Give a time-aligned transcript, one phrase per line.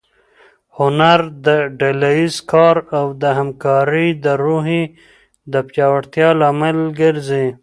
[0.77, 1.47] هنر د
[1.79, 4.83] ډله ییز کار او د همکارۍ د روحیې
[5.53, 7.45] د پیاوړتیا لامل ګرځي.